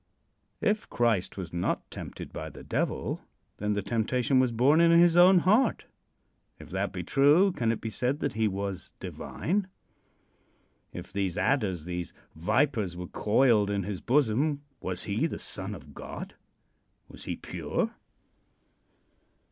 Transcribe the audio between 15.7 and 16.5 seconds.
of God?